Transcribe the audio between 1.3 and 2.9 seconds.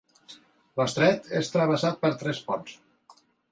és travessat per tres ponts.